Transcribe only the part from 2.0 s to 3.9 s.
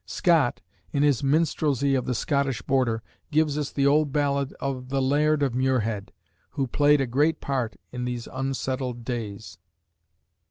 the Scottish Border," gives us the